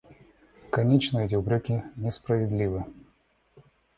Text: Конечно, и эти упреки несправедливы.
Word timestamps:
Конечно, 0.71 1.19
и 1.19 1.25
эти 1.27 1.35
упреки 1.35 1.83
несправедливы. 1.95 2.85